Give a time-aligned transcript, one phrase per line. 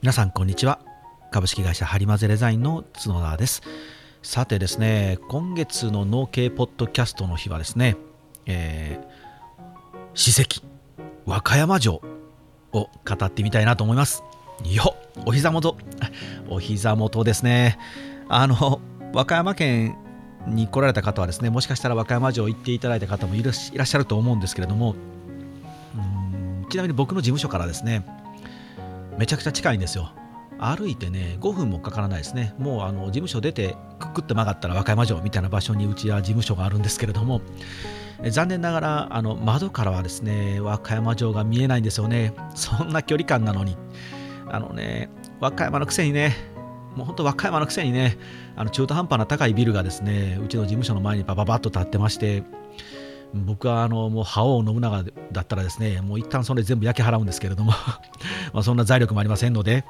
[0.00, 0.78] 皆さんこんにちは。
[1.32, 3.62] 株式会社ハリマゼデザインの角田です。
[4.22, 7.96] さてですね今月の農系ポッドキャストの日はですね、
[8.46, 9.06] えー、
[10.14, 10.62] 史跡
[11.26, 12.00] 和歌山城を
[12.70, 12.88] 語
[13.24, 14.22] ってみたいなと思います。
[14.64, 14.94] よ
[15.26, 15.76] お膝元。
[16.48, 17.76] お膝元ですね。
[18.28, 18.80] あの
[19.12, 19.96] 和歌山県
[20.46, 24.94] に来られた方はですねもしかしたら和歌山城行っていただいた方もいらっしゃると思うんですけれども
[26.70, 28.04] ちなみに僕の事務所からですね
[29.18, 30.12] めちゃくちゃ近いんですよ。
[30.60, 32.54] 歩いてね5分もかからないですね。
[32.58, 37.40] もうあの事務所出てくくって曲がったら和歌山城みたいな場所にうちは事務所があるんですけれども。
[38.30, 42.34] 残念ながらあの窓からはですね和歌山城が見えないんですよね。
[42.54, 43.76] そんな距離感なのに。
[44.50, 45.10] あのね
[45.40, 46.34] 和歌山のくせにね
[46.96, 48.18] もう本当和歌山のくせにね
[48.56, 52.42] あの中途半端な高いビルがですねうちの事務所の前にバババッと立ってまして
[53.34, 57.72] 僕はあのもう覇王信長だったらですねもう一旦それ全部焼き払うんですけれども
[58.52, 59.84] まあそんな財力もありませんので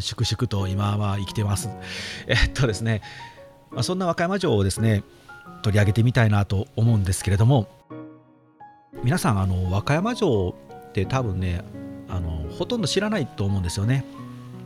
[0.00, 1.68] 粛々と今は生きてます。
[2.26, 3.02] えっとですね、
[3.70, 5.02] まあ、そんな和歌山城をですね
[5.62, 7.68] 取り上げてみたいなと思うんですけれども
[9.02, 10.54] 皆さんあの和歌山城
[10.88, 11.62] って多分ね
[12.08, 14.04] あのほとんど知らないと思うんですよね。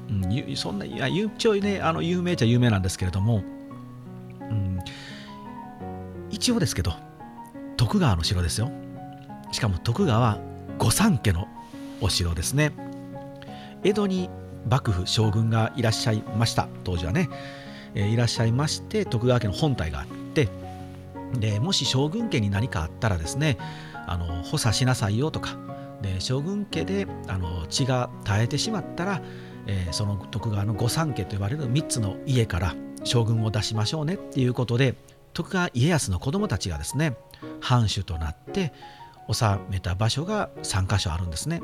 [0.08, 3.42] うん、そんないや一応ねあの有名っちゃ有名なんですけれども、
[4.40, 4.78] うん、
[6.30, 6.92] 一応ですけど
[7.76, 8.70] 徳川の城ですよ。
[9.52, 10.38] しかも徳川
[10.78, 11.46] 御三家の
[12.00, 12.72] お城ですね。
[13.84, 14.30] 江戸に
[14.68, 16.68] 幕府将軍がいらっしゃいました。
[16.84, 17.28] 当時はね、
[17.94, 20.48] えー、いらっしゃいまして徳川家の本体があって。
[21.34, 23.58] でもし将軍家に何かあったらですね
[24.06, 25.56] あの補佐しなさいよとか。
[26.02, 29.22] で将軍家であの血が絶えてしまったら、
[29.66, 34.94] えー、その徳川の御三家と呼ばれる3つの家から将軍を出しましょうねっていうことで
[35.32, 37.16] 徳川家康の子供たちがですね
[37.60, 38.72] 藩主となって
[39.32, 41.62] 治めた場所が3カ所あるんですね。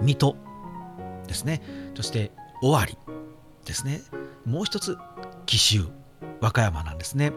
[0.00, 0.36] 水戸
[1.26, 1.62] ですね。
[1.94, 2.96] そして尾張
[3.64, 4.00] ですね。
[4.44, 4.98] もう一つ
[5.46, 5.86] 紀州
[6.40, 7.32] 和歌山なんですね。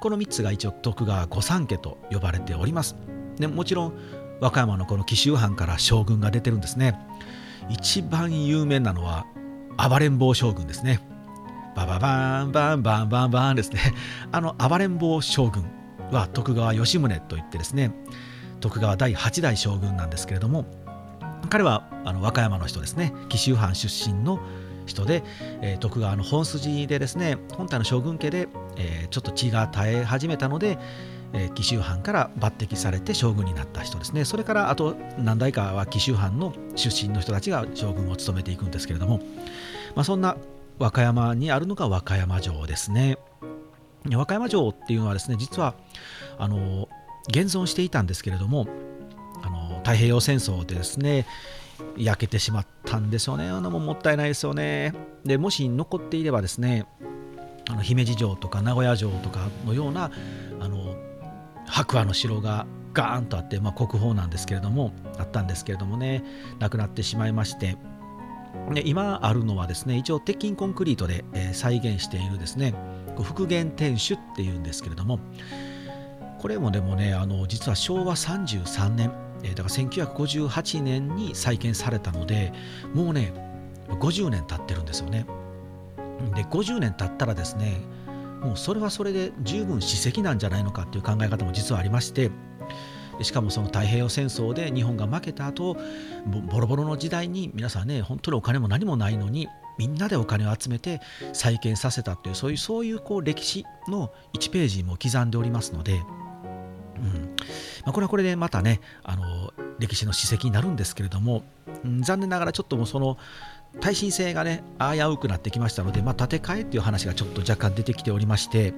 [0.00, 2.96] この3つが一応徳川御三家と呼ばれております。
[3.38, 3.92] でもちろん
[4.40, 6.98] 和歌山のこの紀州藩から将軍が出てるんですね。
[7.70, 9.26] 一番有名なのは
[9.78, 11.00] 暴れん坊将軍ですね。
[11.74, 13.80] バババーンバンバンバンバンですね。
[14.30, 15.81] あの暴れん坊将軍。
[16.12, 17.92] は徳川吉宗といってですね
[18.60, 20.64] 徳川第8代将軍なんですけれども
[21.50, 24.40] 彼はあの和歌山の人ですね紀州藩出身の
[24.86, 25.22] 人で、
[25.60, 30.78] えー、徳川の本筋でですね本体の将軍家で、えー、ちょっと血が絶え始めたので、
[31.32, 34.24] えー、紀州藩から抜擢されて将軍になった人ですね。
[34.24, 39.18] それからあと何代かは紀州藩の出身の人たちが将軍を務めていくんですけれども、
[39.94, 40.36] まあ、そんな
[40.78, 43.18] 和歌山にあるのが和歌山城ですね。
[44.10, 45.74] 和歌山城っていうのはですね実は
[46.38, 46.88] あの
[47.28, 48.66] 現存していたんですけれども
[49.42, 51.26] あの太平洋戦争でですね
[51.96, 53.48] 焼けてしまったんですよね。
[53.48, 54.94] あのももったいないですよね。
[55.24, 56.86] でもし残っていればですね
[57.68, 60.10] あの姫路城とか名古屋城とかのような
[60.60, 60.96] あの
[61.66, 66.22] 白亜の城がガーンとあって、まあ、国宝なんですけれどもあったんですけれどもね
[66.58, 67.76] なくなってしまいまして
[68.72, 72.74] で今あるのはですね一応鉄筋コンクリートで、えー、再現しているですね
[73.18, 75.20] 復元天守っていうんですけれども
[76.40, 79.12] これもでもねあの実は昭和33年
[79.42, 82.52] だから1958年に再建されたので
[82.94, 83.32] もうね
[83.88, 85.26] 50年経ってるんですよね。
[86.34, 87.80] で50年経ったらですね
[88.42, 92.30] もうそれはそれで十分史跡なんじゃないのかっていう考え方も実はありまして
[93.20, 95.76] しかもその太平洋戦争で日本が負けた後
[96.50, 99.48] ボロボロの時代に皆さんね本当にお金も何もないのに
[99.82, 101.00] みんなでお金を集めて
[101.32, 107.34] 再建させたっていうそういうそういうこう歴史の1ページも刻んでおりますので、うん。
[107.84, 111.42] まあ、これはこれでまたねあの歴史の史跡になるんですけれども、
[111.84, 113.18] うん、残念ながらちょっともうその
[113.80, 118.72] 耐震性がね危うくなってきましたので、まあ、建て替えっていう話がちょっと若干出てきておりまして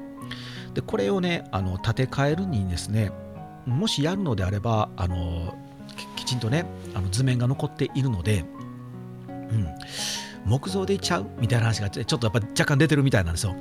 [0.72, 3.12] でこれをねあの建て替えるにですね
[3.66, 5.54] もしやるのであればあの
[6.16, 6.64] きちんとね
[6.94, 8.44] あの図面が残っているので、
[9.28, 9.68] うん、
[10.44, 13.54] 木造でいっちゃうみたいな話がちょっとやっぱ若干出てるみたいなんですよ。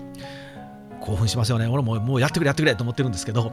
[1.03, 1.67] 興奮しますよね。
[1.67, 3.51] 俺ももうやってくれやってくれと思ってるんですけど、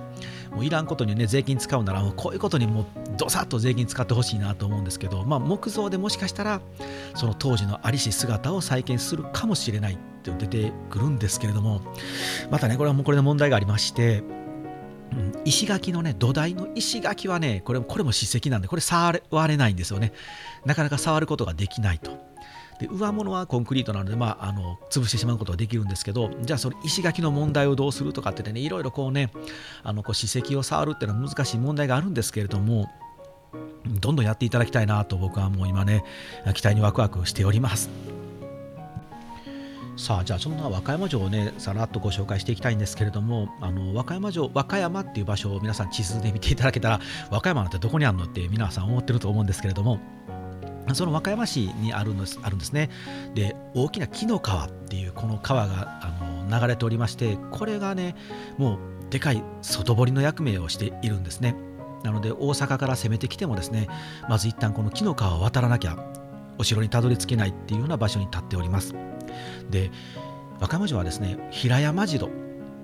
[0.53, 2.85] もういらんことにね、税金使うなら、こういうことにもう
[3.17, 6.61] どさっと税金使ってほしいなと思うんですけど、まあ、木造でもしかしたら、
[7.17, 11.81] その当時のありし姿を再建するかもしれないって出てくるんですけれども、
[12.53, 14.23] またね、これはもうこれで問題がありまして、
[15.13, 20.13] うん、石垣のね、土台の石垣はね、これこれも史跡なんで、これ触れないんですよね。
[20.65, 22.30] なかなか触ることができないと。
[22.81, 29.31] で上物はコンクリートなので、まあ、あの潰してしまうことはできるんですけどじゃあそれ石垣の問題をどうするとかってねいろいろこうね
[29.83, 32.91] あのこう史跡を触るっていうのは難しい問題があるんですけれども
[33.85, 36.05] どんどんやっていただきたいなと僕はもう今ね
[36.55, 37.91] 期待にワクワクしております。
[39.97, 47.01] さあじゃあそんな和歌山城をねさらっとご紹介していきたいんですけれどもあの和歌山城和歌山っていう場所を皆さん地図で見ていただけたら
[47.31, 50.01] 和歌山なんてどこにあるのって皆さん思ってると思うんですけれども
[50.95, 52.91] その和歌山市にあるんですあるんですね。
[53.35, 58.17] で大きな紀の川っていうこの川があの流れておりましてこれがね
[58.59, 58.79] もう
[59.11, 61.57] でかい外堀の役目をしているんですね。
[62.05, 63.89] なので大阪から攻めてきてもですね
[64.29, 65.99] まず一旦この紀の川を渡らなきゃ
[66.59, 68.95] お城にたどり着けないっていうような場所に立っております。
[69.71, 69.91] で
[70.61, 72.31] 和歌山城はですね平山城っ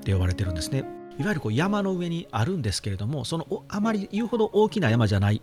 [0.02, 0.84] て呼ばれてるんですね。
[1.18, 5.40] いわゆるこう山の上にあるんですけれどもそのあまり言うほど大きな山じゃない、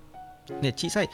[0.61, 1.09] ね、小さい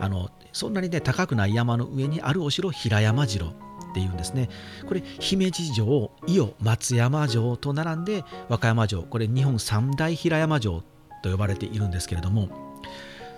[0.00, 3.50] あのそんなにね高くない山の上にあるお城平山城っ
[3.94, 4.48] ていうんですね。
[4.86, 10.82] これ姫路城伊予松山城と並んで和歌山城これ日本三大平山城
[11.22, 12.48] と呼ばれているんですけれども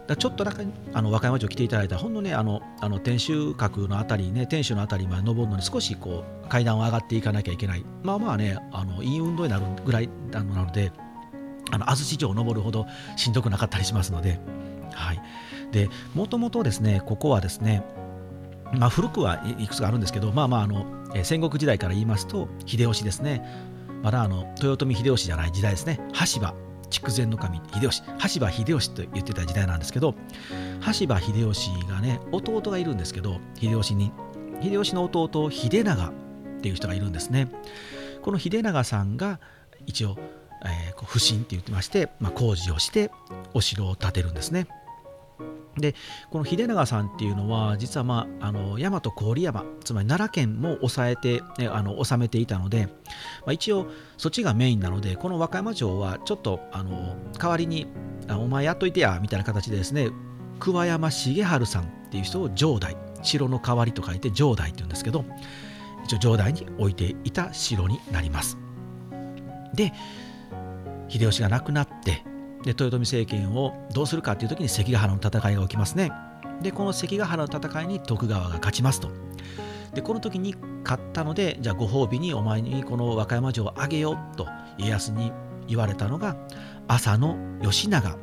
[0.07, 0.65] だちょっとだけ
[0.95, 7.85] あの和歌山城来ていただいたらほんのねあのあの天守閣のあたりね天守のあたりまで登るのに少しこう階段を上がっていかなきゃいけない。
[8.03, 10.93] まあまあねあのいい運動になるぐらいなので
[11.71, 14.39] あの安土城を登るほどしんどくなかったりしますので
[14.97, 15.23] はい。
[15.73, 17.85] でもともとですねここはですね
[18.73, 20.87] まあ古くはいくつかあるんですけどまあまああの
[21.23, 23.45] 戦国時代から言いますと秀吉ですね。
[24.03, 26.01] まだあの豊臣秀吉じゃない時代ですね。
[26.13, 26.55] 羽柴
[26.91, 28.03] 筑前の神秀吉。
[28.19, 30.15] 羽柴秀吉と言ってた時代なんですけど
[30.81, 34.13] 羽柴秀吉がね弟がいるんですけど秀吉に。
[34.63, 36.13] 秀吉の弟秀長っ
[36.63, 37.49] ていう人がいるんですね。
[38.23, 39.39] この秀長さんが
[39.87, 40.17] 一応、
[40.65, 43.11] えー、不審って言ってまして、まあ、工事をして
[43.55, 44.67] お城を建てるんですね。
[45.77, 45.95] で
[46.31, 52.93] この秀長さんっていうのは実は、まあ、あの大和郡山つまり奈良県も抑えて、あの治めていたので、ま
[53.49, 53.87] あ、一応
[54.17, 57.87] そっちがメインなのでこの和歌山城はちょっとあの代わりに
[58.29, 60.11] あお前やっといてやみたいな形でですね
[60.59, 65.25] 桑山重治さんっていう人を城代城の代わりと書いて城代っていうんですけど
[66.05, 68.57] 一応城代に置いていた城になります。
[69.75, 69.93] で
[71.09, 72.25] 秀吉が亡くなって
[72.67, 76.11] で豊臣政権をどうするかという時に関ヶ原の戦いが起きますね。
[76.61, 79.09] でこの関ヶ原の戦いに徳川が勝ちますと。
[79.95, 84.49] でこの時に勝ったのでじゃあご褒美にお前にこの和歌山城をあげようと
[84.79, 85.33] 家康に
[85.69, 86.37] 言われたのが
[86.89, 88.17] 浅野義長っ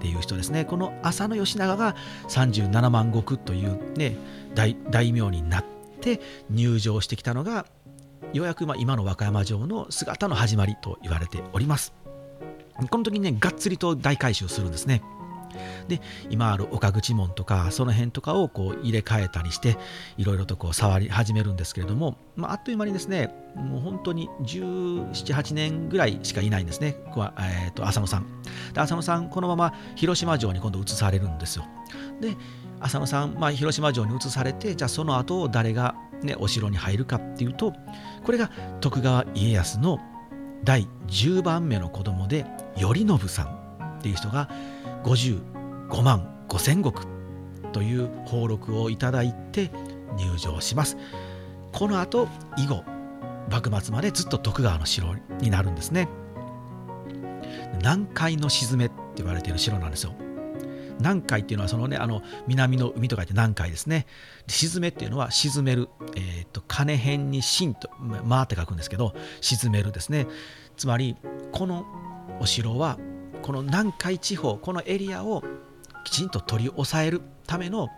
[0.00, 0.64] ていう人ですね。
[0.64, 1.96] この浅野義長が
[2.28, 4.16] 37万石というね
[4.54, 5.64] 大大名になっ
[6.00, 7.66] て入城してきたのが
[8.32, 12.07] ようやく今の和歌山城の姿の始まりと言われております。
[12.86, 15.02] この時にね、がっつりと大改修するんですね。
[15.88, 19.76] で、今ある岡口門とか、その辺とかをこう入れ替えたりして、
[20.16, 28.26] いろいろとこう触り始めるんですけれども、まあ、あっという間にですね、もう本当に17、8年ぐらいしかいないんですね、えー、と浅野さん。
[28.72, 31.64] で、浅野さん、このまま広島城に今度移されるんですよ。
[32.20, 32.36] で、
[32.80, 37.72] 浅野さん、まあ、広島城に移されて、じゃあその後誰が、ね、お城に入るかっていうと、
[38.24, 38.50] これが
[38.80, 39.98] 徳川家康の
[40.64, 42.44] 第10番目の子供で
[42.76, 43.46] 頼信さん
[43.98, 44.48] っていう人が
[45.04, 46.92] 55万5千石
[47.72, 49.70] という俸禄をいただいて
[50.16, 50.96] 入城します。
[51.72, 52.84] この後以後
[53.50, 56.08] 幕末までずっと徳川の城になるんですね。
[57.78, 60.12] 南海の沈めって言われている城なんですよ。
[60.98, 64.06] 南海っていうのはそのねあの南の海と書いて南海ですね。
[64.46, 70.26] 沈めっていうのは沈める、えーと、金辺に真と「ま」って書くんですけど沈めるですね。
[70.76, 71.16] つまり
[71.52, 71.86] この
[72.40, 72.98] お城は
[73.42, 75.42] この南海地方このエリアを
[76.04, 77.88] きちんと取り押さえるための、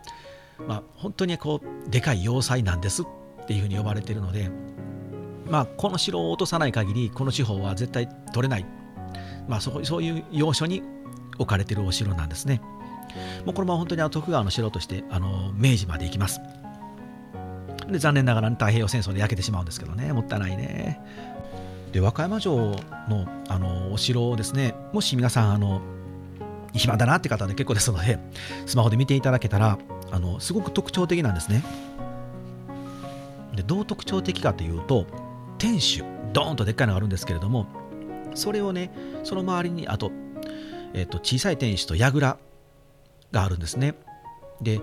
[0.67, 3.05] まあ、本当にこうでかい要塞なんですっ
[3.47, 4.49] ていうふうに呼ばれているので、
[5.47, 8.65] まあ、この城を落とさない限りこの地方は絶対取れない、
[9.47, 10.83] まあ、そうそういう要所に
[11.37, 12.61] 置かれているお城なんですね。
[13.45, 16.41] もうこのまま本当に徳川の城としてあの明治まで行きます。
[17.89, 20.99] で残念ながら、ね、太平洋戦争で焼けてしまうんですけどねもったいないね。
[21.91, 22.55] で和歌山城
[23.09, 25.81] のあのお城をですねもし皆さんあの
[26.73, 28.17] 暇だなって方で結構ですので
[28.65, 29.77] スマホで見ていただけたら
[30.09, 31.63] あのすごく特徴的なんですね
[33.55, 35.05] でどう特徴的かというと
[35.57, 37.67] 天守ドーンとでっかいのがあるんですけれども
[38.35, 38.91] それをね
[39.23, 40.11] その周りにあと,、
[40.93, 42.37] えー、と小さい天守と櫓
[43.31, 43.95] があるんですね。
[44.61, 44.79] で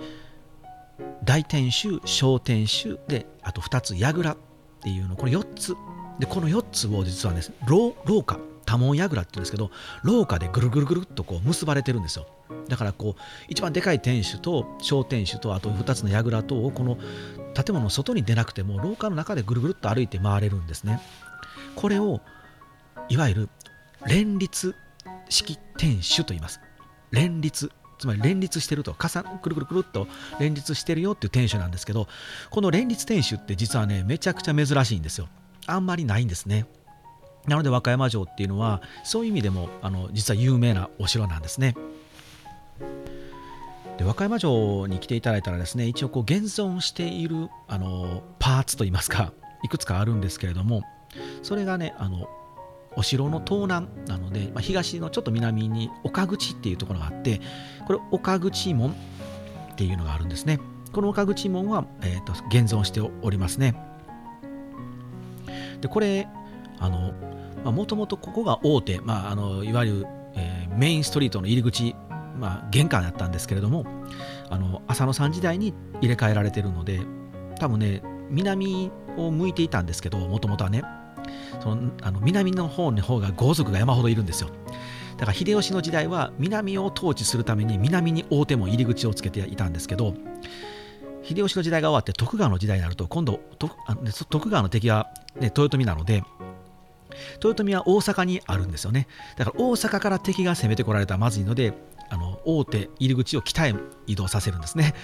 [1.25, 4.37] 大天守小天守であと2つ櫓っ
[4.83, 5.75] ていうのこれ4つ。
[6.19, 7.93] でこの4つを実はね廊
[8.25, 9.71] 下多門櫓って言うんですけど
[10.03, 12.27] 廊下でぐるぐるぐるっとこう結ばれてるんですよ。
[12.69, 16.97] だからこう一番でかい天守と小天守とあと2つの櫓とをこの
[17.55, 21.01] 建物の外に出なくても廊下の中でぐるぐるっと歩いて回れるんですね。
[21.77, 22.21] これを
[23.09, 23.49] いわゆる
[24.07, 24.75] 連立
[25.29, 26.61] 式天守と言います。
[27.11, 30.07] 連立つまり連立してると重くるくるくるっと
[30.39, 32.07] 連立してるよっていう天守なんですけど
[32.51, 35.29] この連立天守って実はねめちゃくちゃ珍しいんですよ。
[35.67, 36.67] あんまりないんですね。
[37.47, 41.75] なので和歌山城っていうのはそういう意味でもあの実は有名なお城なんですね。
[43.99, 49.33] で和歌山城に来ていただいたらですね一応こう現存しているあのパーツといいますか
[49.65, 50.83] いくつかあるんですけれども
[51.43, 52.29] それがねあの
[52.97, 57.41] お城の東南なので、まあ、東のちょっと南に岡口っていうところがあって
[57.87, 58.95] これ岡口門っ
[59.77, 60.59] ていうのがあるんですね。
[60.93, 63.75] この岡口門は、えーと、現存しておりますね。
[65.81, 66.27] でこれ
[66.79, 71.95] あのもともとここが大手、まあ、あのいわゆる、えー、メインストリートの入り口、
[72.37, 73.85] まあ、玄関だったんですけれども
[74.49, 77.01] あの浅野さん時代に入れ替えられてるので
[77.59, 80.83] 多分ね南を向いていたんですけどもともとはね。
[81.61, 84.51] そのあの南の方の方が豪族が山ほどいるんですよ。
[85.17, 90.15] だから秀吉の時代は南を統治するために南に大手門入り口をつけていたんですけど
[91.25, 96.23] 秀吉の時代が終わって徳川の時代になると今度徳川の敵は、ね、豊臣なので
[97.43, 99.09] 豊臣は大阪にあるんですよね。
[99.37, 101.75] だから大阪から敵が攻めてこられたらまずいので
[102.11, 103.75] あの大手入り口を北へ
[104.07, 104.95] 移動させるんですね。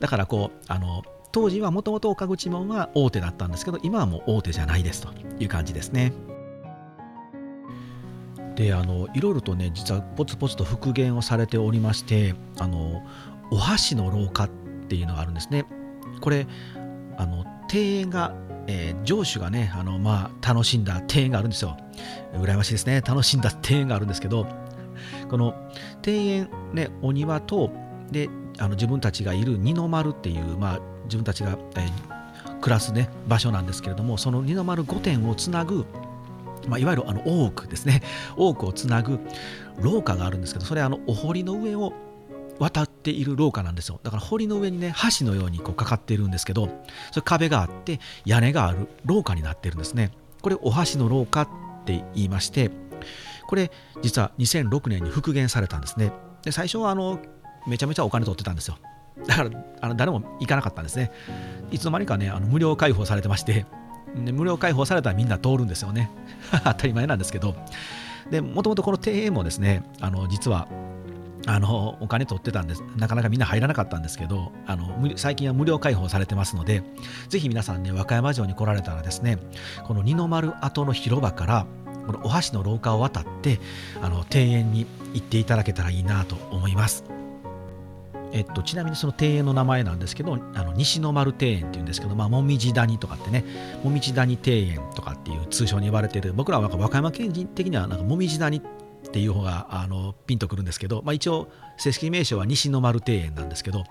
[0.00, 5.08] だからこうあの当時はもともと岡口門は大手だったんですけど今はもう大手じゃないですと
[5.38, 6.12] いう感じですね。
[8.54, 13.02] であのいろいろとね実はポツポツと復元をされておりましてあの
[13.50, 14.50] お箸の廊下っ
[14.88, 15.64] ていうのがあるんですね。
[16.20, 16.46] これ
[17.16, 18.34] あの庭園が、
[18.66, 21.78] えー、城主がねあの、まあ、楽しんだ庭園があるんですよ。
[22.34, 23.00] 羨ましいですね。
[23.00, 24.46] 楽しんだ庭園があるんですけど
[25.30, 25.54] この
[26.06, 27.70] 庭園ねお庭と
[28.10, 28.28] で
[28.62, 35.84] あの自分たちがいる二の丸っていう、まあ、自分たちが、えー、暮らす、ね、場所なんですけれどもその二の丸御殿をつなぐ、
[36.68, 38.02] まあ、いわゆるあの大奥ですね。
[38.36, 39.18] 大奥をつなぐ
[39.80, 41.92] 廊下があるんですけどそれはあのお堀の上を
[42.60, 43.98] 渡っている廊下なんですよ。
[44.04, 46.68] だから堀の上にね橋のようにこうかかっているんですけど
[47.10, 50.12] それ壁があって屋根がある廊下になってるんですね。
[50.40, 51.48] これお箸の廊下っ
[51.84, 52.70] て言いまして
[53.48, 56.12] これ実は2006年に復元されたんですね。
[56.44, 57.18] で最初はあの
[57.66, 58.76] めちゃめちゃお金取ってたんですよ
[59.26, 59.50] だから
[59.80, 61.10] あの誰も行かなかったんですね。
[61.70, 63.66] いつの間にかね、あの無料開放されてまして、
[64.16, 66.10] で無料開放されたらみんな通るんですよね。
[66.64, 67.54] 当たり前なんですけど。
[68.30, 70.68] で、もともとこの庭園もですね、あの実は
[71.46, 72.82] あのお金取ってたんです。
[72.96, 76.82] なかなかみんな入らなかったんですけど、あの最近は無料開放されてますので、
[77.28, 79.38] ぜひ皆さんね、和歌山城に来られたらですね、
[79.84, 81.66] この二の丸跡の広場から、
[82.06, 83.60] このお箸の廊下を渡って、
[84.00, 87.21] あの庭園に行っていただけたらいいなと思います。
[88.32, 93.44] えっと、ちなみにその庭園の名前なんですけどあの西の丸庭園っていうんですけど、まあ、もみじ谷とかってね
[93.84, 98.62] もみじ谷庭園とかっていう通称に呼ばれてる僕らは和歌山県人的にはなんかもみじ谷っ
[99.12, 103.84] ていう方があのピンとくるんですけど、まあ、一応正式名称は西の丸庭園なんですけど、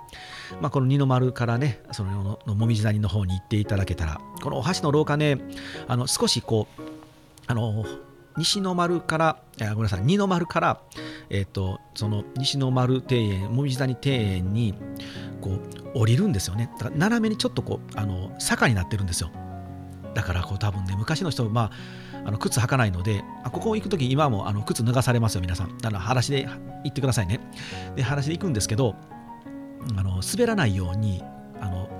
[0.62, 5.39] まあ、この二の丸からねそののもみじ谷の方に行っていただけたらこのお箸の廊下ね
[5.88, 6.81] あの少しこう
[7.45, 7.86] あの
[8.38, 10.81] 西の丸からごめんなさい二の丸から
[11.29, 14.73] えっ、ー、とその西の丸庭園紅葉谷庭園に
[15.41, 15.59] こ
[15.95, 16.69] う降りるんですよね。
[16.77, 19.31] だから斜めにちょっとこうあの坂になってるんですよ。
[20.13, 21.71] だからこう多分ね昔の人ま
[22.23, 25.77] ああの靴履かないのであここ行く時今もあの靴脱がされますよ皆さん。
[25.77, 26.47] だから裸足で
[26.83, 27.39] 行ってくださいね。
[27.95, 28.95] で裸足で行くんですけど
[29.97, 31.23] あの滑らないように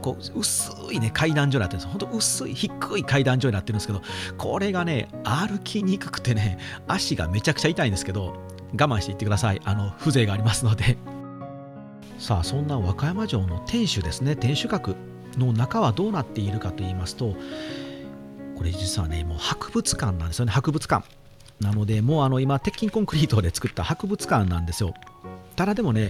[0.01, 1.88] こう薄いね階段状になってるんです。
[1.88, 4.01] 本当薄い低い階段状になってるんですけど
[4.38, 8.36] これがね歩きにくくてね足がめちゃくちゃ痛いんですけど
[8.74, 9.62] 我慢していってください。
[9.63, 10.98] あの風情がありますので。
[12.20, 14.36] さあそんな和歌山城の天守ですね。
[14.36, 14.96] 天守閣
[15.38, 17.36] の中はどうなっているかと言いますと
[18.55, 20.51] これ実はねもう博物館なんですよね。
[20.51, 21.05] 博物館。
[21.60, 24.93] なのでもうあの今鉄筋コンクリートで作った博物館なんですよ。
[25.55, 26.10] ただでもね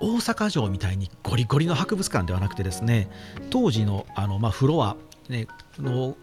[0.00, 3.10] 大阪城みたいにゴリゴリの博物館ではなくてですね
[3.50, 4.96] 当時のあの、まあ、フロア、
[5.28, 5.46] ね、
[5.78, 6.16] の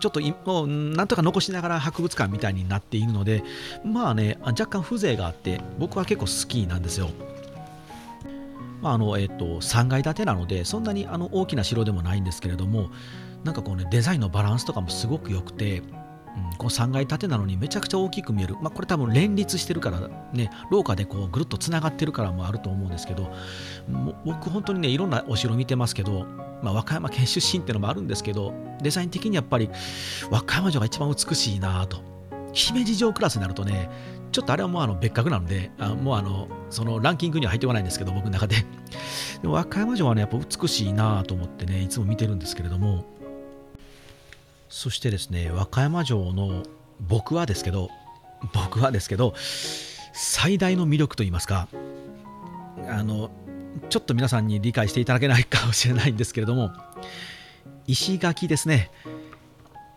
[0.00, 3.42] ちょっともうなんとか残しながら博物館みたいになっているので
[3.84, 7.10] まあね若干風情があって僕は結構好きなんですよ。
[8.80, 12.90] まああのえっと、3階建てなのでそんなにあの大きな城でもないんですけれども
[13.44, 15.82] なんかこうねデザインのバランスとかもすごく良くて
[16.36, 23.32] うん、この3階建てなのにめちゃくちゃ大きく見える、まあ、これ多分連立してるからね廊下でこうぐるっとつながってるからもあると思うんですけど
[24.24, 26.24] 僕本当にねいろんなお城見てますけど、
[26.62, 29.68] まあ、和歌山県出身っていうのもあるんですけどデザイン的にやっぱり
[30.30, 32.12] 和歌山城が一番美しいなと。
[32.52, 33.88] 姫路城クラスになるとね
[34.30, 38.56] ちょっとあれはもうあの別格なのであもうあのそのランキングには入ってこないんですけど僕の中で。
[39.40, 43.04] でも和歌山城はねやっぱ美しいなと思ってねいつも見てるんですけれども
[44.72, 46.62] そしてですね和歌山城の
[46.98, 47.90] 僕はですけど
[48.54, 49.34] 僕はですけど
[50.14, 51.68] 最大の魅力といいますか
[52.88, 53.30] あの
[53.90, 56.72] ちょっと皆さんに理解していただけないかもしれないんですけれども
[57.86, 58.90] 石垣ですね。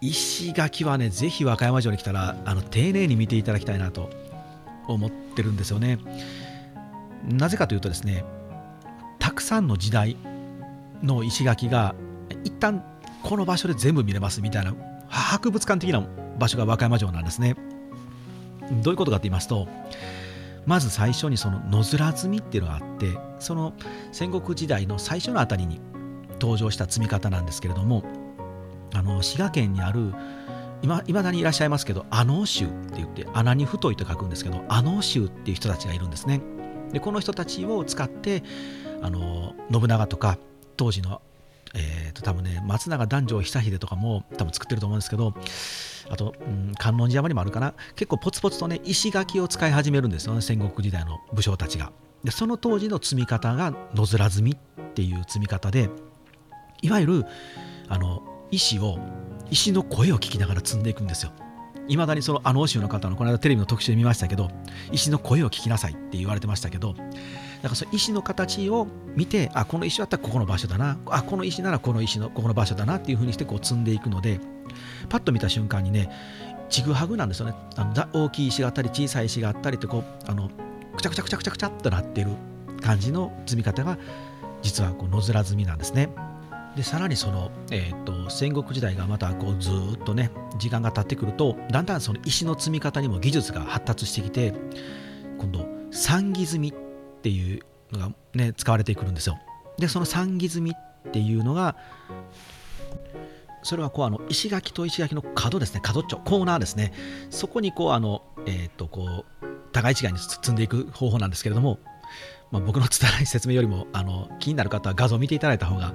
[0.02, 4.10] 石垣はねぜひ和歌山城に来たらあの丁寧に見ていただきたいなと
[4.88, 6.00] 思ってるんですよね。
[7.24, 8.26] なぜかというとですね
[9.20, 10.18] たくさんの時代
[11.02, 11.96] の石垣が
[12.44, 12.84] 一旦
[13.26, 14.76] この場所で全部見れますみたいな
[15.08, 17.56] 博物館的な場所が和歌山城なんですね。
[18.84, 19.68] どういうことかと言いますと
[20.66, 23.74] まず最初にその野面積みっていうのがあってその
[24.12, 25.80] 戦国時代の最初のあたりに
[26.40, 28.04] 登場した積み方なんですけれども
[28.94, 30.14] あの滋賀県にある
[30.82, 36.42] いまだにいらっしゃいますけど阿能衆って言って穴に太いと書くんですけど阿能衆っていう人たちがいるんですね。
[36.92, 38.44] でこの人たちを使って
[39.02, 40.38] あの信長とか
[40.78, 41.22] 当時の
[41.76, 45.34] えーと、多分ね松永男女久秀とかも多分作ってると思うんですけど
[46.10, 47.74] あと、うん、観音寺山にもあるかな。
[47.96, 51.92] 結構ポツポツとね石垣を使い始めるんですよね戦国時代の武将たちが。
[52.24, 54.56] でその当時の積み方が野面積みっ
[54.94, 55.90] ていう積み方で
[56.82, 57.26] いわゆる
[57.88, 58.98] あの石を
[59.52, 61.32] 石の声を聞きながら積んでいくんですよ。
[61.88, 64.50] いまだにそのあの欧州の方のこの間テレビの特集で見ましたけど
[64.92, 66.96] 石の声を聞きなさいって言われてましたけど
[67.66, 74.40] だからその石の形を見てあこの石だったらここの場所だなあこの石ならこの石のここの場所だなっていうふうにしてこう積んでいくので
[75.10, 76.12] パッと見た瞬間にね
[76.70, 80.52] ちぐはぐなんですよねあの大きい石があったり小さい石があったりってこうあの
[80.96, 82.30] くちゃくちゃくちゃくちゃくちゃっとなってる
[82.84, 83.98] 感じの積み方が
[84.62, 86.10] 実はこう野面積みなんですね。
[86.76, 90.30] でさらにその、えーと、戦国時代がまたこうずっとね
[90.60, 94.54] 時間が経ってくるとだんだんその石の積み方にも技術が発達してきて
[95.40, 96.85] 今度三木積みっ
[97.26, 97.60] っていう
[97.92, 99.40] のがね使われてくるんですよ。
[99.80, 101.76] でその三木積みっていうのが
[103.64, 105.80] それはこうあの石垣と石垣の角ですね。
[105.82, 106.94] 角っちょコーナーですね。
[107.32, 111.80] そこにこうあのえっ、とこう互い違いに積んでいく方法なんですけれども
[112.52, 115.94] まあ、僕の拙い説明よりもあの気になる方は画像を見ていただいた方が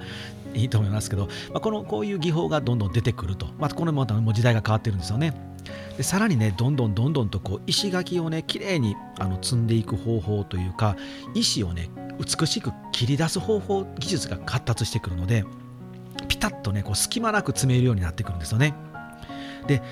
[0.53, 5.33] いいと思いますけど、まあ、このこういう技法がどんどん出てくると、まあ、これももう時代が変わってるんですよね。
[6.01, 10.97] でさらにねどんどんどんどんとこう石垣をねきれいにあの積んでいく方法というか
[11.35, 15.45] 石をね美しく切り出す方法技術が発達してくるので
[16.27, 18.73] ピタッとねこう隙間なく詰めるようになってくるんですよね。
[19.67, 19.83] で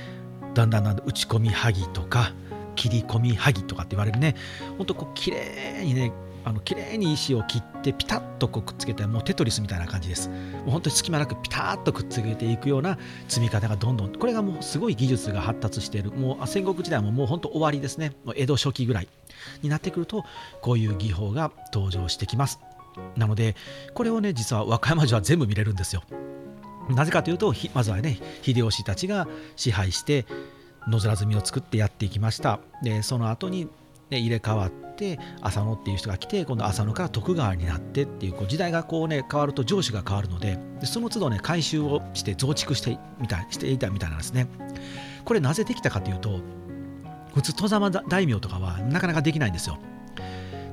[0.56, 2.34] だんだんだんだん打ち込みはぎとか
[2.76, 4.34] 切り込みはぎとかって言われるね
[4.80, 6.12] ほんとこう綺麗にね
[6.45, 10.30] あの綺麗に石を切ってピタッとこうくっつけてもうテトリスみたいな感じです。
[10.30, 10.36] も
[10.67, 12.97] う本当に隙間なくピタッとくっつけていくような
[13.28, 16.12] 積み方がどんどんこれがもうすごい技術が発達している。
[16.12, 18.13] もう戦国時代ももう本当終わりですね。
[18.25, 19.08] もう江戸初期ぐらい
[19.62, 20.23] になってくると
[20.62, 22.60] こういう技法が登場してきます。
[23.15, 23.56] なので
[23.93, 26.04] これをね実は和歌山城は全部見れるんですよ。
[26.89, 30.25] なぜかというとまずはね秀吉たちが支配して
[30.88, 32.60] 野面積みを作ってやっていきました。
[32.82, 33.67] でその後に
[34.10, 44.48] で入れ替わって浅野っていう人が来て今度浅野から徳川になってっていうこう時代がこうね変わると上司が変わるのででその都度ね改修をして増築してみたいしていたみたいなんですね。
[45.26, 46.39] これなぜできたかというと
[47.34, 49.78] 普通戸様大名とかはなかなかできないんですよ。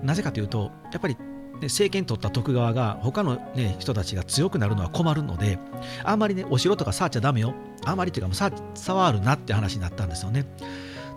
[0.02, 1.20] なぜかというとやっぱりね
[1.62, 5.58] 政権取った徳川が他の、ね、人たちが強くなるのは困るので
[6.04, 7.54] あんまりねお城とか触っちゃダメよ。
[7.84, 10.46] あんまりっていうかもう触るなって話になったんですよね。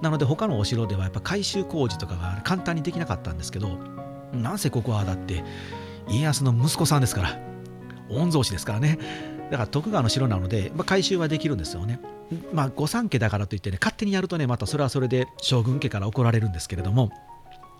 [0.01, 3.77] なので他のお城ではやっぱ改修工事とかが簡単にできなかったんですけど
[4.33, 5.43] なんせここはだって
[6.07, 7.39] 家康の息子さんですから
[8.09, 8.97] 御曹司ですからね。
[9.51, 11.99] だから徳川の城なので、まあ、改修はできるんですよね。
[12.53, 17.11] まあ御三家だからといってね勝手にやるとねまたそれはそれで将軍家から怒られるんですけれども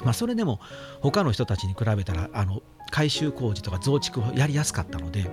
[0.03, 0.59] まあそれでも
[1.01, 5.29] 他の人たちに比べたらあの改修工事とか増築をやりやすかったので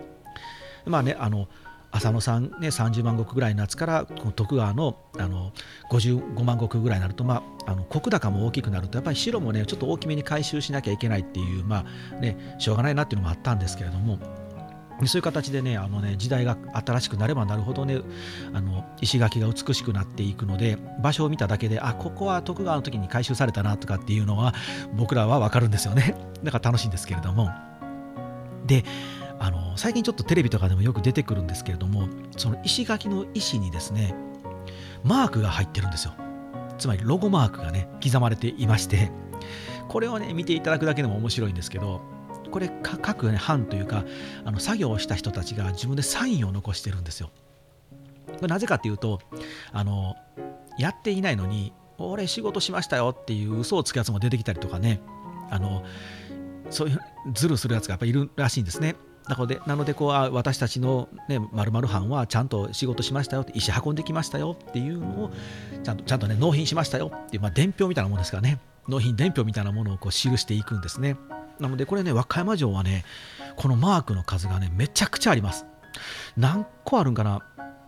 [0.85, 1.49] まあねあの
[1.97, 5.53] 浅野さん、ね、30万石ぐらいのやつから徳川のあの
[5.91, 14.19] 55万石ぐらいになると、まあ、あの石高も大きくなるとやっぱり白もねちょっと大きめに回収しなきゃいけないっていう、まあね、しょうがないなっていうのもあったんですけれども
[15.05, 18.01] そういう形でねあのね時代が新しくなればなるほどね
[18.55, 24.55] あの石垣が美しくなっていくので場所を見ただけであここは徳川の時に回収されたなとかっていうのは
[24.97, 26.15] 僕らは分かるんですよね。
[26.43, 27.51] だから楽しいんですけれども。
[28.67, 28.85] で
[29.39, 34.15] あの最近ちょっとテレビとかでもよく出てくるんですけれどもその石垣の石にですね
[35.03, 36.15] マークが入ってるんですよ。
[36.79, 39.11] つまりロゴマークがね刻まれていまして
[39.89, 42.03] これをね見ていただくだけでも面白いんですけど
[42.51, 44.05] これ各、ね、班というか
[44.45, 47.31] あの作業をした人たちが自分でサインを残してるんですよ。
[48.27, 49.21] これなぜかっていうと
[49.73, 50.17] あの
[50.79, 55.01] やっていないのに俺仕事しましたよっていう嘘をつくやつも出てきたりとかね
[55.51, 55.85] あの
[56.69, 57.01] そういう
[57.33, 58.97] ズルするやつがやっぱいるらしいんですね。
[59.29, 65.31] なので、なのでこう私たちの、ね、〇〇班はちゃんと仕事しましたよって、石運んできましたよっていうのを、
[65.83, 71.17] ちゃんとちゃんとね、納品しましたよっていう、まあ、伝票みたいなものですからね、納品伝票みたいなものをこう記していくんですね。
[71.59, 73.05] なのでこれね和歌山城はね
[73.57, 75.67] このマークの数がねめちゃくちゃあります。
[76.37, 77.43] 何個あるんかな？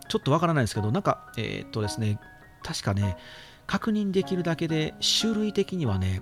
[0.07, 2.19] ちょっとわからないですけどなんかえー、っとですね
[2.63, 3.15] 確かね
[3.67, 6.21] 確認できるだけで種類的にはね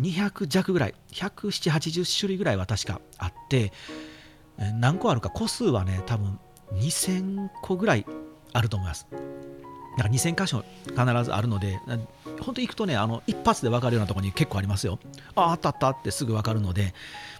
[0.00, 3.72] 200弱ぐらい17080種類ぐらいは確かあって
[4.58, 6.38] 何個あるか個数はね多分
[6.74, 8.06] 2000個ぐらい
[8.52, 9.06] あると思います。
[9.96, 11.80] だから2000箇所必ずあるので
[12.40, 14.98] 本当行くとねあの一発で分かるようなところに結構ありますよ。
[15.34, 16.92] ああったあったってすぐ分かるので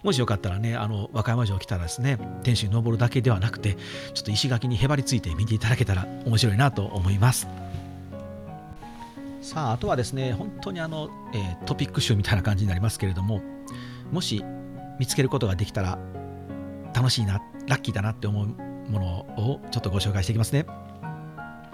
[0.03, 3.77] もしよかったらねあの和歌山城来たらですね天守に登るだけではなくて
[4.13, 7.47] ちょっと石垣にへばりついて見ていただけたら面白いなと思います。
[9.41, 13.41] さああとはですね本当にあの、えー、トピック集みたいな感じになりますけれども
[14.11, 14.43] もし
[14.99, 15.99] 見つけることができたら
[16.97, 18.47] 楽しいなラッキーだなって思う
[18.89, 19.05] もの
[19.37, 20.65] をちょっとご紹介していきますね。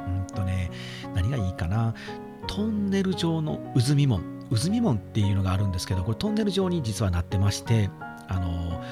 [0.05, 0.69] うんとね
[1.15, 1.93] 何がいいかな。
[2.47, 4.21] トンネル状の渦見門。
[4.53, 7.89] 渦見門っていうのがあるんですけどこれトンネル状に実はなってまして
[8.27, 8.83] あの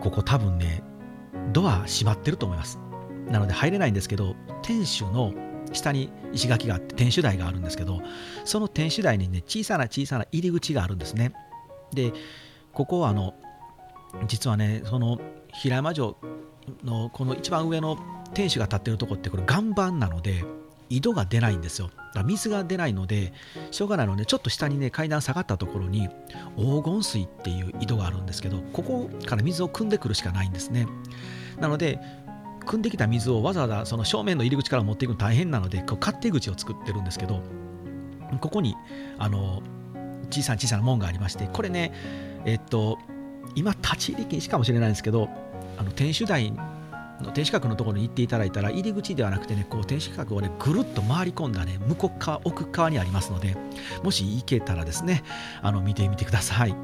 [0.00, 0.82] ここ多分ね
[1.52, 2.80] ドア閉まってると思います。
[3.28, 5.32] なので入れないんですけど天守の
[5.72, 8.00] 下に石垣があって天守台があるんですけど
[8.44, 11.32] その天守台にね小さな小さな入り口があるんですね。
[11.92, 12.12] で
[12.72, 13.34] ここはあの
[14.26, 15.20] 実はねその
[15.52, 16.16] 平山城
[16.84, 17.98] のこの一番上の
[18.34, 20.44] 天守が立ってるとこってこれ岩盤なので
[20.90, 21.88] 井戸が出ないんですよ。
[21.88, 23.32] だから水が出ないので
[23.70, 26.08] しょうがないのでちょっと下にね階段下がったところに
[26.56, 30.86] 黄金水っていう井戸があるんですけどここから水を汲んでくるしかないんですね。
[31.60, 31.98] なので
[32.64, 37.40] 汲んできた水をわざわざその正面の入り口から持っていくの大変なのでこう勝手口を作ってるんですけど
[38.40, 38.74] ここに
[39.18, 39.62] あの
[40.30, 41.92] 小さな小さな門がありましてこれね
[42.44, 42.98] えっと
[43.54, 45.28] 今立ち入り禁止かもしれないんですけど
[45.76, 53.56] あの天守台の天守閣のところに行っていただいたら入り口ではなくてねこう天守閣をねぐるっと回り込んだね向こう側奥側にありますので
[54.02, 55.24] もし行けたらですね
[55.62, 56.74] あの見てみてください。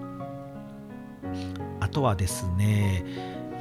[1.80, 3.04] あとはですね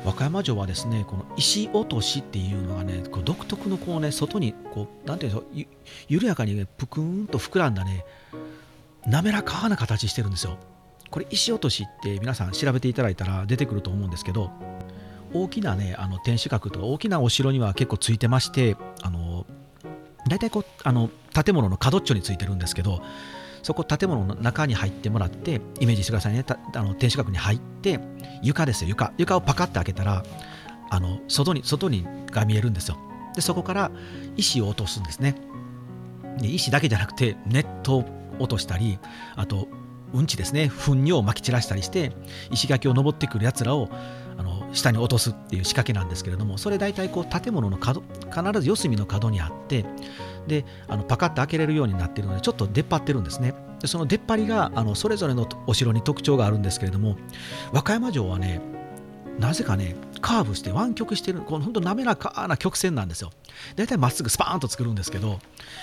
[0.06, 5.66] 和歌山城はですねこの石落としっていうのがねこう独特のこうね外にこうなんていうんでしょう
[6.10, 8.06] 緩やかに、ね、ぷくんと膨らんだね
[9.06, 10.58] 滑らかな形してるんですよ。
[11.14, 14.50] これ石落としって皆さん調べていただいたら出てくると思うんですけど
[15.32, 19.46] 大きなねあの天守閣とか大きなお城には結構ついてましてあの
[20.28, 23.04] 大体こうあの建物の角っちょについてるんですけど
[23.62, 26.44] そこ建物の中に入ってもらってイメージしてくださいね。
[26.48, 28.00] あの天守閣に入って
[28.42, 28.90] 床ですよ。
[28.90, 30.24] 床床をパカッて開けたら
[30.90, 32.98] あの外に外にが見えるんですよ。
[33.36, 33.92] でそこから
[34.36, 35.36] 石を落とすんですね。
[36.40, 38.06] で石だけじゃなくてネットを
[38.40, 38.98] 落としたり
[39.36, 39.68] あと
[40.14, 40.68] うんちですね。
[40.68, 42.12] 糞尿をまき散らしたりして
[42.52, 43.90] 石垣を登ってくるやつらを
[44.38, 49.86] あの下に落とすっていう仕掛けなんですけれどもそれ大体こう建物の角必ず四隅の角にあって
[50.48, 53.54] であのパカッと開けれるようになっているのでちょっと出っ張ってるんですね。
[53.80, 57.18] でその出っ張りがあのそれぞれのお城に特徴があるんですけれども
[57.72, 58.62] 和歌山城はね
[59.40, 63.32] なぜかねカーブして湾曲してるこの本当滑らかな曲線なんですよ。
[63.76, 65.40] 大体まっすぐスパーンと作るんですけど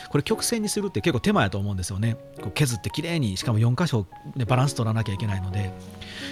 [0.08, 2.16] これ曲線にするって結構手間やと思うんですよね。
[2.40, 5.72] こう削ってきれいにしかも4箇所、ね、バランス取らなきゃいけないので。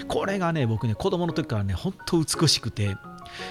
[0.07, 2.95] これがね僕ね子供の時からね本当美しくて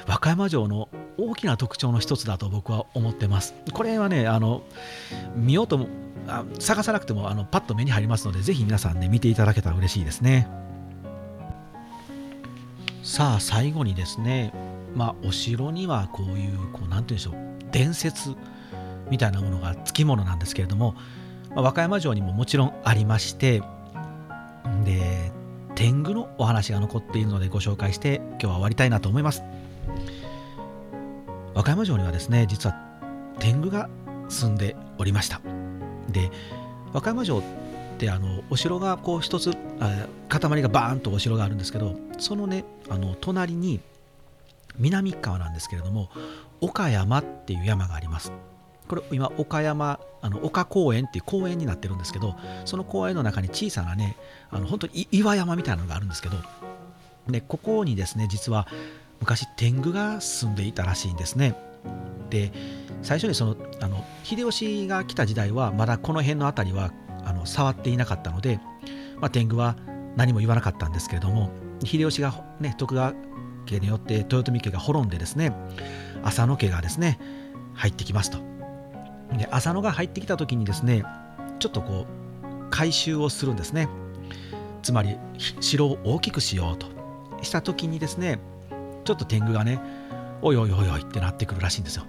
[0.07, 3.55] 和歌山城の大きな特徴の一つだと僕は思ってます。
[3.73, 4.63] これはねあの
[5.37, 5.89] 見ようとも
[6.59, 10.49] 探さなくてもあのパッと目に入りますのでぜひ皆さんね見ていただけたら嬉しいですね。
[13.09, 14.53] さあ最後にですね
[14.95, 17.35] まあお城にはこういうこう何て言うんでしょう
[17.73, 18.35] 伝説
[19.11, 20.95] みたいなものがつきものなんですけれども、
[21.49, 23.63] まあ、和歌山城にももちろんありまして
[24.85, 25.33] で
[25.75, 29.43] 天狗のお話が残っているのでご紹介して今日は終わりたいなと思います。
[31.55, 32.77] 和歌山城にはですね実は
[33.39, 33.89] 天狗が
[34.29, 35.41] 住んでおりました。
[36.11, 36.31] で
[36.93, 37.43] 和歌山城
[37.99, 39.51] ってあのお城がこう一つ
[40.29, 43.81] 塊がバーンとお城があるんですけどそのねあの隣に
[44.79, 46.09] 南側なんですけれども
[46.61, 48.33] 岡山っていう山があります。
[48.87, 54.17] これ今岡山あの岡公園っていう公園になってるんですけどその公園の中に小さなね
[54.51, 56.37] あの本当に岩山みたいなのがあるんですけど
[57.29, 58.67] でここにですね実は
[59.21, 61.55] 昔天狗が住んでいたらしいんですね。
[62.31, 62.53] で
[63.03, 66.93] 最初にそのあの秀吉が来た時代はまだこの辺の辺りは
[67.25, 68.61] あの触っていなかったので、
[69.21, 69.77] まあ、天狗は
[70.17, 71.51] 何も言わなかったんですけれども
[71.85, 73.15] 秀吉が、ね、徳川
[73.67, 75.53] 家によって豊臣家が滅んでですね
[76.23, 77.19] 浅野家がですね
[77.75, 78.39] 入ってきますと。
[79.37, 81.05] で浅野が入ってきた時にですね
[81.59, 83.89] ちょっとこう改修をするんですね。
[84.83, 85.19] つまり
[85.61, 86.87] 城を大きくしようと。
[87.43, 88.41] した時にですね
[89.05, 89.81] ちょっと天狗がね
[90.43, 92.05] おいおいおいおいってなってくるらしいんですよ。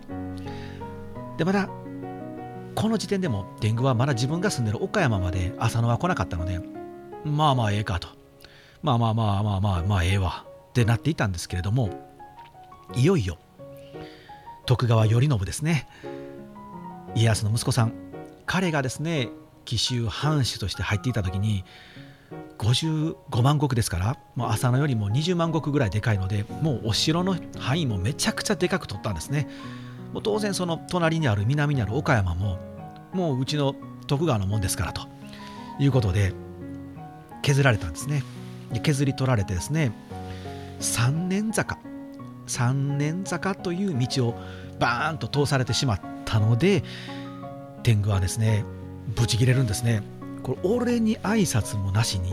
[1.38, 1.69] でまだ
[2.80, 6.62] この時点でも天狗はまだ自分が住んでる岡山まで浅野は来なかったので
[7.26, 8.08] まあまあええかと。
[8.82, 10.46] まあまあまあまあまあまあええわ。
[10.70, 11.89] ってなっていたんですけれども
[12.96, 13.38] いよいよ
[14.65, 15.89] 徳川頼信ですね。
[17.15, 17.92] 家康の息子さん。
[18.46, 19.28] 彼がですね
[19.65, 21.65] 紀州藩主として入っていた時に
[22.60, 29.50] 55万石ですからもう浅野よりも20万石ぐらいでかいのでもうお城の範囲もめちゃくちゃでかく取ったんですね。
[30.13, 32.69] もう当然その隣にある南にある岡山も
[33.13, 33.76] もううちの
[34.08, 35.08] 徳川のもんですからと
[35.80, 36.34] いうことで
[37.41, 38.24] 削られたんですね。
[38.84, 39.91] 削り取られてですね
[40.80, 41.80] 三年坂
[42.45, 44.39] 三年坂という道を
[44.80, 46.84] バーンと通されてしまったので
[47.84, 48.63] 天狗はですね
[49.15, 50.04] ブチ切れるんですね。
[50.43, 52.32] これ俺に挨拶もなしに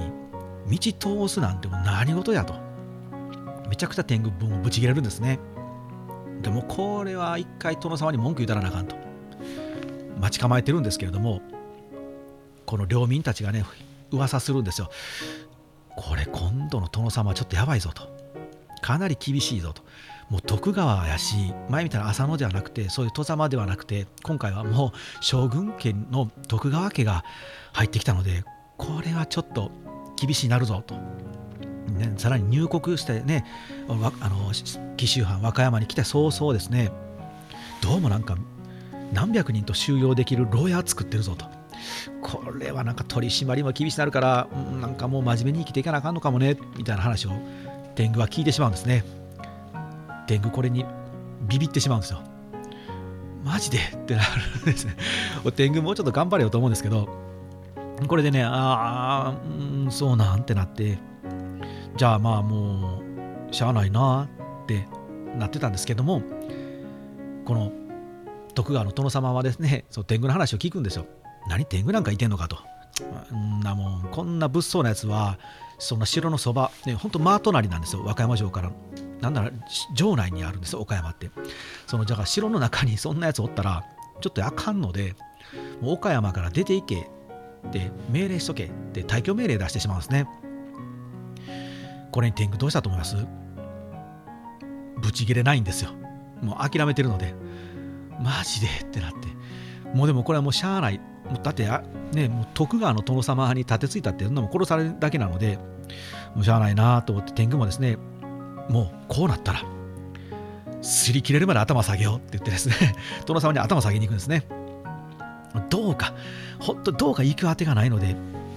[0.69, 2.55] 道通すなんてもう何事やと。
[3.69, 5.39] めちゃくちゃ天狗分をブチ切れるんですね。
[6.43, 9.06] でもこれは一回殿様に文句言うたらなあかんと。
[10.19, 11.41] 待ち構えてるんですけれども
[12.65, 13.65] この領民たちがね
[14.11, 14.91] 噂するんですよ。
[15.97, 18.15] これ今度の殿様はちょっとやばいぞと。
[18.83, 19.83] かなり厳しいぞと。
[20.29, 21.37] もう徳川やし
[21.69, 27.25] 前みたいな浅野ではなくてそういう戸様ではなくて今回はもう将軍家の徳川家が
[27.73, 28.43] 入ってきたので
[28.77, 29.71] これはちょっと
[30.21, 33.45] 厳しいなるぞと、ね、さらに入国してね
[33.89, 33.95] あ
[34.29, 34.53] の
[34.97, 36.91] 紀州藩和歌山に来て早々ですね
[37.81, 38.37] どうもなんか
[39.13, 41.47] 何百人と収容できる牢屋作ってるぞと。
[42.23, 44.49] これはなんか取り締まりも厳しくなるから、
[44.81, 47.31] なんかもう真面目に生きていかなあかんのかもねみたいな話を
[47.95, 49.05] 天狗は聞いてしまうんですね。
[50.27, 50.85] 天狗これに
[51.43, 52.21] ビビってしまうんですよ。
[53.45, 54.97] マジでってなるんですね。
[55.55, 57.09] 天狗もうちょっと頑張れよと思うんですけど。
[58.09, 60.99] これでねああうんそうなんてなって。
[61.97, 63.01] じゃあまあも
[63.51, 64.29] うしゃあないな
[64.65, 64.87] って
[65.39, 66.21] なってたんですけども
[67.47, 67.73] この
[68.57, 71.07] 徳川の殿様はですねそう天狗の話を聞くんですよ。
[71.49, 72.59] 何天狗なんかいてんのかと。
[73.35, 75.39] んなもんこんな物騒なやつは
[75.79, 78.03] そんな城のそば、ね、ほんと真隣なんですよ。
[78.05, 78.73] 和歌山城から。
[79.21, 79.51] なんなら
[79.95, 81.31] 城内にあるんですよ岡山って。
[81.87, 83.85] そのじゃあ城の中に そんなやつおったら
[84.21, 85.15] ちょっとあかんので
[85.81, 87.11] もう岡山から出ていけ
[87.67, 90.27] って命令しとけって退去命令出してしまうんですね。
[92.13, 93.17] これに天狗どうしたと思います？
[95.03, 95.91] ブチ切れないんですよ。
[96.43, 97.35] もう諦めてるので。
[98.21, 98.67] マジで？
[98.67, 99.29] ってなって。
[99.95, 100.99] もうでもこれはもうしゃあない。
[100.99, 101.69] もうだって
[102.13, 105.59] ね、もう徳川の殿様に立てついたってそんなも殺されるだけなので
[106.35, 107.97] もうしゃあないなと思って天狗もですね
[108.69, 109.63] もうこうなったら
[110.83, 112.95] 擦り切れるまで頭下げようって言ってですね
[113.27, 114.47] 殿様に頭下げに行くんですね。
[115.71, 116.13] どうか
[116.61, 118.15] 本当どうか行く当てがないので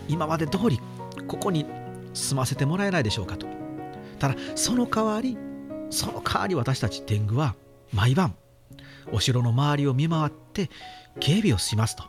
[0.07, 0.79] 今まで通り
[1.27, 1.65] ここに
[2.13, 3.47] 住ませてもらえないでしょうかと。
[4.19, 5.37] ただその代わり
[5.89, 7.55] その代わり私たち天狗は
[7.93, 8.35] 毎晩
[9.11, 10.69] お城の周りを見回って
[11.19, 12.03] 警備をしますと。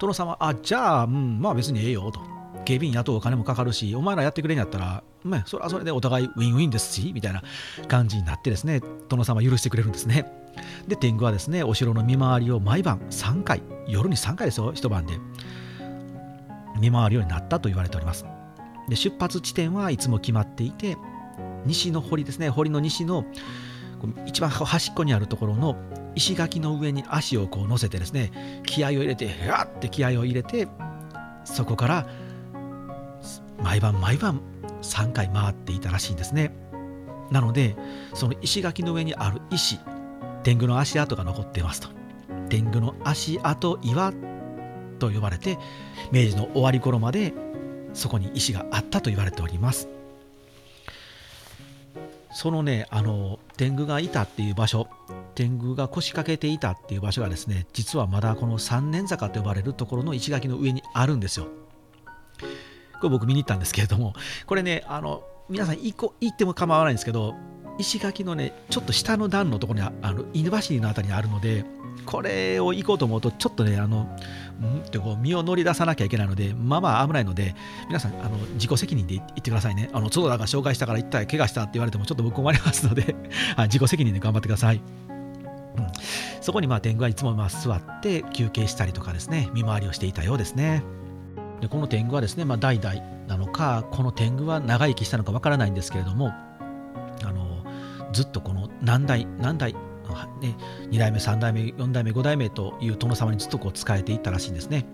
[0.00, 2.20] 殿様あじゃあ、うん、まあ別にええよと。
[2.64, 7.42] 警備員雇うお金もかかるしお前らやってくれんやったら、まあ、それはそれでお互いウィンウィンですしみたいな
[7.88, 10.32] 感じになってですね殿様許してくれるんですね。
[10.86, 15.18] で天狗はですねお城の見回りを毎晩3回夜に3回ですよ一晩で
[16.80, 18.24] 見回るようになったと言われております。
[18.88, 20.96] で出発地点はいつも決まっていて
[21.66, 23.24] 西の堀ですね堀の西の
[24.26, 25.76] 一番端っこにあるところの
[26.14, 30.68] 石垣の上に足をこう乗せてですね気合を入れてへわって気合を入れて
[31.44, 32.06] そこから
[33.62, 34.40] 毎晩毎晩
[34.82, 36.54] 3回回っていたらしいんですね。
[37.30, 37.74] なので
[38.12, 39.78] その石垣の上にある石
[40.42, 41.88] 天狗の足跡が残っていますと。
[42.48, 44.12] 天狗の足跡岩
[44.98, 45.58] と呼ばれて
[46.12, 47.32] 明治の終わり頃まで
[47.94, 49.88] そこに石があったと言われております。
[52.34, 54.88] そのねあの天狗がいたっていう場所
[55.36, 61.46] 天狗が腰掛けていたっていう場所がですね実はまだこの三年坂と呼ばれるところの石垣の上にあるんですよ。
[63.00, 64.14] これ僕見に行ったんですけれども
[64.46, 67.34] これねあの皆さん行こ行っても構わないんですけど
[67.78, 71.64] 石垣のねちょっと下の段のところにあの犬走りのあたりにあるので
[72.06, 74.02] これを行こうと思うとちょっとねあの
[74.60, 77.54] んってこう身を乗り出さなきゃいけないのでまあまあ危ないので
[77.88, 79.90] 皆さんあの自己責任で行ってくださいね。
[79.92, 83.16] あの角田が紹介したから行ったら怪我したって言われてもちょっと僕困りますので
[83.64, 84.82] 自己責任で頑張ってください、うん、
[86.40, 90.82] そこにまあ天狗はいつもまあ座って休憩したりとかですね見回りをしていたようですね。
[91.60, 92.94] でこの天狗はですね、まあ、代々
[93.26, 96.32] なのかこの天狗は長生きしたのかわからないんですけれども
[97.22, 97.43] あの
[98.14, 99.74] ずっとこの何代何代
[100.40, 100.54] ね、
[100.90, 104.86] 2代目3代目4代目5代目という殿様にずっとこう仕えていったらしいんですね。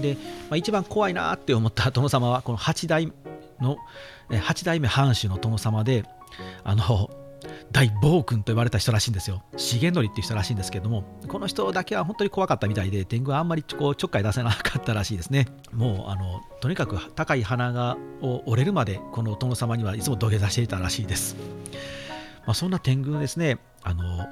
[0.00, 0.14] で、
[0.48, 3.12] まあ、一番怖いなって思った殿様はこの8代
[3.60, 3.78] の
[4.28, 6.04] 8代目藩主の殿様で
[6.62, 7.10] あの
[7.72, 9.42] 大暴君と呼ばれた人らしいんですよ。
[9.56, 15.46] 重則っていう人らしいんですけども、この人だけは本当に怖かったみたいで、天狗はあんまりこうちょっかい出せなかったらしいですね。
[15.72, 21.36] もうあのとにかく高い鼻が折れるまで、この殿様にはいつも土下座していたらしいです。
[22.46, 24.28] まあ、そんな天狗ですね、あの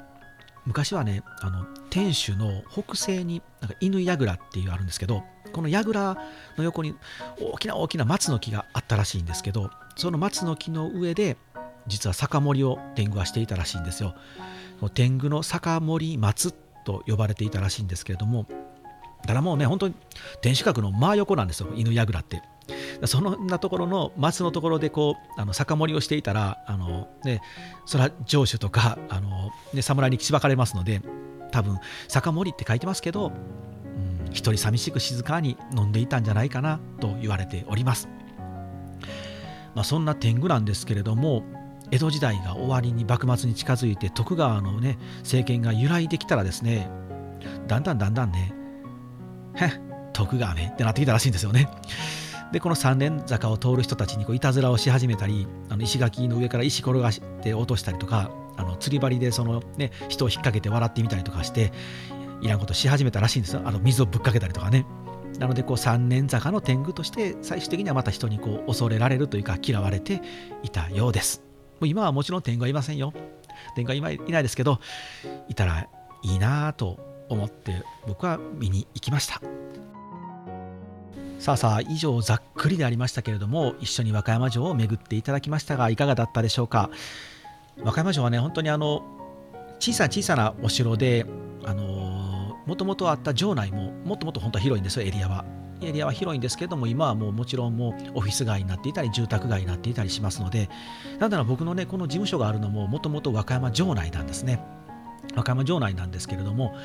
[0.65, 6.15] 昔はね、あの天守の北西になんか犬櫓っていうあるんですけど、この櫓
[6.57, 6.95] の横に
[7.39, 11.37] 大きな大きな松の木があったらしいんですけど、その松の木の上で
[11.87, 14.15] 実は酒盛りを天狗はしていたらしいんですよ。
[14.93, 16.53] 天狗の酒盛り松
[16.85, 18.45] と呼ばれていたらしいんですけれども、
[19.21, 19.95] だからもうね、本当に
[20.41, 22.41] 天守閣の真横なんですよ、犬櫓って。
[23.05, 27.41] そんなところの松のところでこうあの酒盛りをしていたらあの、ね、
[27.85, 31.01] それは城主とかあの、ね、侍にしばかれますので
[31.51, 31.77] 多分
[32.07, 38.09] 酒盛りって書いてますけど、うん、一人寂しく静かに飲んでいたんじゃないかなと言われております。
[39.75, 41.43] まあ、そんな天狗なんですけれども
[41.91, 46.89] 江戸時代が終わりに幕末に近づいて徳川のね政権が揺らいできたらですね
[47.67, 48.53] だんだんだんだんね
[49.55, 49.71] へ
[50.13, 51.69] 徳川ねってなってきたらしいんですよね。
[52.51, 61.71] でこの三連坂を通る人たちにこういたずらをし始めたりあの石垣の上から石転がして落としたりとかあの釣り針でその、ね、人を引っ掛けて笑ってみたりとかして
[62.41, 64.85] いらんことし始めたらしいんですよあの水をぶっかけたりとかね。
[65.37, 70.21] なのでこう三年坂の天狗として最終的にはまた人にこう恐れられるというか嫌われて
[70.63, 71.43] いたようです。
[71.79, 73.13] もう今はもちろん天狗はいませんよ。
[73.75, 74.79] 天狗は今いないですけど、
[75.47, 75.87] いたら
[76.23, 76.97] いいなと
[77.29, 79.41] 思って僕は見に行きました。
[81.39, 86.89] さあさあ以上ざっくりでありましたけれども一緒に和歌山城を巡っていただきましたがいかがだったでしょうか？
[87.81, 89.03] 和歌山城はね本当にあの
[89.79, 91.25] 小さな小さなお城で
[91.63, 95.45] あのもともとあった城内ももっともっと本当は広いんですよエリアは。
[95.81, 100.69] エリアは広いんですけれども今はもうもちろんもうオフィス街になっていたり住宅街になっていたりしますので
[101.19, 104.61] なんだろ僕のねこの事務所があるのももともと和歌山城内なんですね。
[105.35, 106.75] 和歌山城内なんですけれども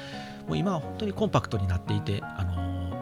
[0.46, 2.53] もう今は本当にコンパクトになっていてあの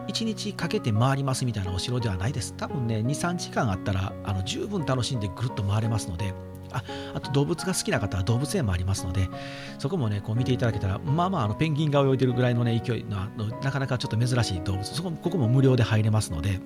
[0.07, 2.53] 1日かけて回りますみたいなお城ではないです。
[2.55, 6.33] 多分ね23時間あったらあの十分楽しんでぐるっと回れますので
[6.73, 9.29] ああと動物が好きな方は動物園もありますので、
[9.77, 13.27] そこもね、こう見ていただけたら、まあまあ、あのペンギンが泳いでるぐらいのね、勢いの、
[13.61, 16.59] なかなかちょっと珍しい動物、そこここも無料で入れますので、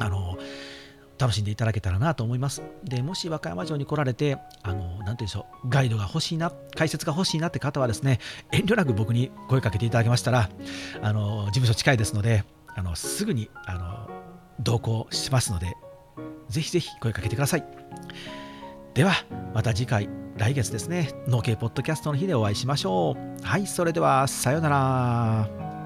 [0.00, 0.38] あの、
[1.18, 2.62] 楽しんでいただけたらなと思います。
[2.84, 8.20] で、もし和歌山城に来られて、あの、なんて言うんでしょう、ガイドが欲しいな、解説が欲しいなって方はですね、
[8.52, 10.48] 遠慮なく僕に声かけていただけましたら、
[11.02, 14.10] あの、事務所近いですので、あの、すぐに、あの、
[14.60, 15.76] 同行しますので、
[16.48, 17.64] ぜひぜひ声かけてください。
[18.98, 19.12] では
[19.54, 25.77] また次回来月ですね農系ポッドキャストの日でお会いしましょうはいそれではさようなら